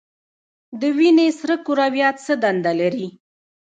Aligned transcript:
د 0.79 0.81
وینې 0.97 1.27
سره 1.39 1.55
کرویات 1.65 2.15
څه 2.25 2.33
دنده 2.43 2.71
لري؟ 2.81 3.07